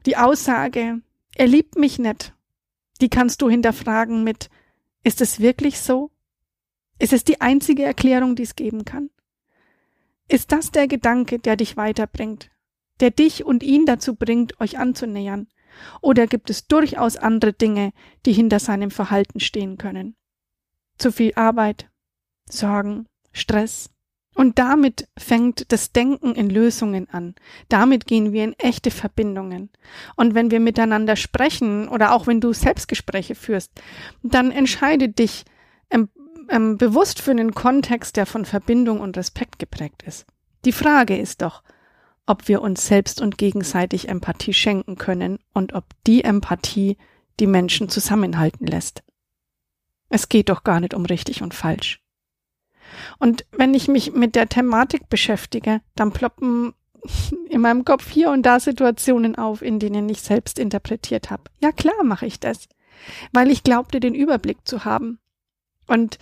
Die 0.04 0.16
Aussage, 0.16 1.00
er 1.36 1.46
liebt 1.46 1.76
mich 1.76 2.00
nicht, 2.00 2.34
die 3.00 3.08
kannst 3.08 3.40
du 3.40 3.48
hinterfragen 3.48 4.24
mit, 4.24 4.50
Ist 5.04 5.20
es 5.20 5.38
wirklich 5.38 5.78
so? 5.78 6.10
Ist 6.98 7.12
es 7.12 7.22
die 7.22 7.40
einzige 7.40 7.84
Erklärung, 7.84 8.34
die 8.34 8.42
es 8.42 8.56
geben 8.56 8.84
kann? 8.84 9.10
Ist 10.26 10.50
das 10.50 10.72
der 10.72 10.88
Gedanke, 10.88 11.38
der 11.38 11.54
dich 11.54 11.76
weiterbringt, 11.76 12.50
der 12.98 13.12
dich 13.12 13.44
und 13.44 13.62
ihn 13.62 13.86
dazu 13.86 14.16
bringt, 14.16 14.60
euch 14.60 14.76
anzunähern? 14.76 15.46
Oder 16.00 16.26
gibt 16.26 16.50
es 16.50 16.66
durchaus 16.66 17.16
andere 17.16 17.52
Dinge, 17.52 17.92
die 18.26 18.32
hinter 18.32 18.58
seinem 18.58 18.90
Verhalten 18.90 19.38
stehen 19.38 19.78
können? 19.78 20.16
Zu 20.98 21.12
viel 21.12 21.32
Arbeit, 21.36 21.88
Sorgen, 22.48 23.06
Stress. 23.30 23.88
Und 24.34 24.58
damit 24.58 25.08
fängt 25.18 25.72
das 25.72 25.92
Denken 25.92 26.34
in 26.34 26.48
Lösungen 26.50 27.08
an. 27.10 27.34
Damit 27.68 28.06
gehen 28.06 28.32
wir 28.32 28.44
in 28.44 28.54
echte 28.54 28.90
Verbindungen. 28.90 29.70
Und 30.16 30.34
wenn 30.34 30.50
wir 30.50 30.60
miteinander 30.60 31.16
sprechen 31.16 31.88
oder 31.88 32.12
auch 32.12 32.26
wenn 32.26 32.40
du 32.40 32.52
Selbstgespräche 32.52 33.34
führst, 33.34 33.72
dann 34.22 34.50
entscheide 34.52 35.08
dich 35.08 35.44
ähm, 35.90 36.08
ähm, 36.48 36.78
bewusst 36.78 37.20
für 37.20 37.32
einen 37.32 37.54
Kontext, 37.54 38.16
der 38.16 38.26
von 38.26 38.44
Verbindung 38.44 39.00
und 39.00 39.16
Respekt 39.16 39.58
geprägt 39.58 40.02
ist. 40.06 40.26
Die 40.64 40.72
Frage 40.72 41.16
ist 41.16 41.42
doch, 41.42 41.62
ob 42.26 42.46
wir 42.48 42.62
uns 42.62 42.86
selbst 42.86 43.20
und 43.20 43.38
gegenseitig 43.38 44.08
Empathie 44.08 44.52
schenken 44.52 44.96
können 44.96 45.38
und 45.52 45.72
ob 45.74 45.84
die 46.06 46.22
Empathie 46.22 46.96
die 47.40 47.46
Menschen 47.46 47.88
zusammenhalten 47.88 48.66
lässt. 48.66 49.02
Es 50.08 50.28
geht 50.28 50.48
doch 50.48 50.62
gar 50.62 50.80
nicht 50.80 50.94
um 50.94 51.04
richtig 51.06 51.42
und 51.42 51.54
falsch. 51.54 52.00
Und 53.18 53.44
wenn 53.52 53.74
ich 53.74 53.88
mich 53.88 54.12
mit 54.12 54.34
der 54.34 54.48
Thematik 54.48 55.08
beschäftige, 55.08 55.80
dann 55.94 56.12
ploppen 56.12 56.74
in 57.48 57.60
meinem 57.60 57.84
Kopf 57.84 58.08
hier 58.10 58.30
und 58.30 58.42
da 58.44 58.60
Situationen 58.60 59.36
auf, 59.36 59.62
in 59.62 59.78
denen 59.78 60.08
ich 60.08 60.22
selbst 60.22 60.58
interpretiert 60.58 61.30
habe. 61.30 61.44
Ja 61.60 61.72
klar 61.72 62.02
mache 62.04 62.26
ich 62.26 62.40
das, 62.40 62.68
weil 63.32 63.50
ich 63.50 63.62
glaubte, 63.62 64.00
den 64.00 64.14
Überblick 64.14 64.58
zu 64.64 64.84
haben. 64.84 65.18
Und 65.86 66.18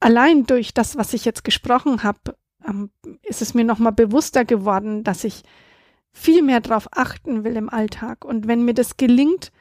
allein 0.00 0.46
durch 0.46 0.74
das, 0.74 0.96
was 0.96 1.14
ich 1.14 1.24
jetzt 1.24 1.44
gesprochen 1.44 2.02
habe, 2.02 2.36
ähm, 2.66 2.90
ist 3.22 3.42
es 3.42 3.54
mir 3.54 3.64
nochmal 3.64 3.92
bewusster 3.92 4.44
geworden, 4.44 5.04
dass 5.04 5.24
ich 5.24 5.42
viel 6.12 6.42
mehr 6.42 6.60
darauf 6.60 6.88
achten 6.92 7.44
will 7.44 7.56
im 7.56 7.68
Alltag. 7.68 8.24
Und 8.24 8.46
wenn 8.46 8.64
mir 8.64 8.74
das 8.74 8.96
gelingt, 8.96 9.52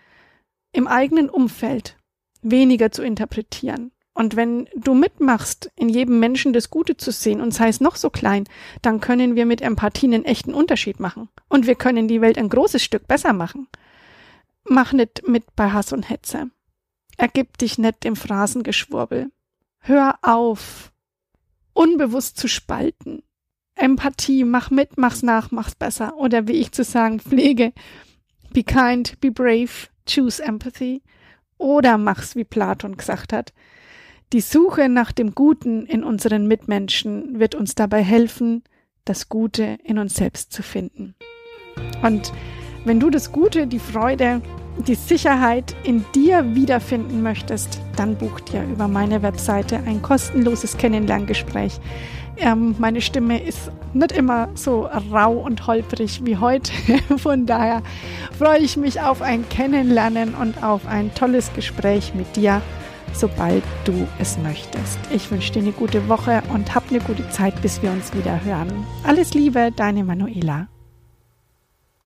im 0.72 0.88
eigenen 0.88 1.30
Umfeld 1.30 1.98
weniger 2.42 2.92
zu 2.92 3.04
interpretieren 3.04 3.93
und 4.14 4.36
wenn 4.36 4.70
du 4.76 4.94
mitmachst, 4.94 5.72
in 5.76 5.90
jedem 5.90 6.20
Menschen 6.20 6.54
das 6.54 6.70
Gute 6.70 6.98
zu 6.98 7.12
sehen 7.12 7.42
und 7.42 7.54
sei 7.54 7.68
es 7.68 7.82
noch 7.82 7.96
so 7.96 8.12
klein, 8.12 8.44
dann 8.84 9.00
können 9.00 9.36
wir 9.36 9.46
mit 9.46 9.62
Empathie 9.62 10.06
einen 10.06 10.26
echten 10.26 10.54
Unterschied 10.54 11.00
machen. 11.00 11.30
Und 11.50 11.66
wir 11.66 11.76
können 11.76 12.08
die 12.08 12.22
Welt 12.22 12.38
ein 12.38 12.50
großes 12.50 12.84
Stück 12.84 13.08
besser 13.08 13.34
machen. 13.34 13.68
Mach 14.66 14.94
nicht 14.94 15.28
mit 15.28 15.56
bei 15.56 15.72
Hass 15.72 15.94
und 15.94 16.10
Hetze. 16.10 16.52
Ergib 17.18 17.58
dich 17.58 17.80
nicht 17.80 18.04
dem 18.04 18.16
Phrasengeschwurbel. 18.16 19.32
Hör 19.80 20.20
auf, 20.22 20.92
unbewusst 21.74 22.38
zu 22.38 22.48
spalten. 22.48 23.24
Empathie, 23.76 24.44
mach 24.44 24.70
mit, 24.70 24.98
mach's 24.98 25.24
nach, 25.24 25.50
mach's 25.50 25.74
besser. 25.74 26.16
Oder 26.18 26.48
wie 26.48 26.54
ich 26.54 26.72
zu 26.72 26.84
sagen 26.84 27.20
pflege, 27.20 27.74
be 28.54 28.64
kind, 28.64 29.20
be 29.20 29.32
brave, 29.32 29.88
choose 30.08 30.42
empathy. 30.42 31.02
Oder 31.58 31.98
mach's, 31.98 32.36
wie 32.36 32.44
Platon 32.44 32.96
gesagt 32.96 33.34
hat, 33.34 33.54
die 34.32 34.42
Suche 34.42 34.90
nach 34.90 35.12
dem 35.12 35.36
Guten 35.36 35.86
in 35.86 36.04
unseren 36.04 36.48
Mitmenschen 36.48 37.40
wird 37.40 37.56
uns 37.56 37.76
dabei 37.76 38.02
helfen, 38.04 38.64
das 39.06 39.30
Gute 39.30 39.78
in 39.84 39.98
uns 39.98 40.16
selbst 40.16 40.54
zu 40.54 40.64
finden. 40.64 41.16
Und 42.02 42.32
wenn 42.86 43.00
du 43.00 43.10
das 43.10 43.32
Gute, 43.32 43.68
die 43.68 43.80
Freude, 43.80 44.42
die 44.88 44.96
Sicherheit 44.96 45.76
in 45.84 46.04
dir 46.16 46.56
wiederfinden 46.56 47.22
möchtest, 47.22 47.80
dann 47.96 48.18
buch 48.18 48.40
dir 48.40 48.64
über 48.64 48.88
meine 48.88 49.22
Webseite 49.22 49.78
ein 49.86 50.02
kostenloses 50.02 50.78
Kennenlerngespräch. 50.78 51.80
Ähm, 52.38 52.76
meine 52.80 53.02
Stimme 53.02 53.44
ist 53.44 53.72
nicht 53.94 54.12
immer 54.12 54.50
so 54.56 54.90
rau 55.12 55.34
und 55.34 55.68
holprig 55.68 56.26
wie 56.26 56.38
heute. 56.38 56.72
Von 57.18 57.46
daher 57.46 57.84
freue 58.38 58.60
ich 58.60 58.76
mich 58.76 59.02
auf 59.02 59.22
ein 59.22 59.48
Kennenlernen 59.50 60.34
und 60.34 60.64
auf 60.64 60.88
ein 60.88 61.14
tolles 61.14 61.54
Gespräch 61.54 62.14
mit 62.16 62.36
dir 62.36 62.62
sobald 63.14 63.64
du 63.86 64.08
es 64.20 64.38
möchtest. 64.38 65.00
Ich 65.12 65.30
wünsche 65.32 65.54
dir 65.54 65.62
eine 65.62 65.72
gute 65.72 66.08
Woche 66.10 66.42
und 66.54 66.74
hab 66.74 66.90
eine 66.90 67.00
gute 67.00 67.28
Zeit, 67.30 67.62
bis 67.62 67.82
wir 67.82 67.92
uns 67.92 68.14
wieder 68.14 68.44
hören. 68.44 68.86
Alles 69.04 69.34
Liebe, 69.34 69.72
deine 69.76 70.04
Manuela. 70.04 70.68